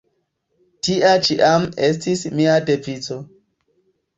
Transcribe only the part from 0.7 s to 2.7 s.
Tia ĉiam estis mia